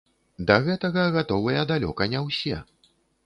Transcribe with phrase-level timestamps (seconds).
[0.51, 2.57] Да гэтага гатовыя далёка не ўсе.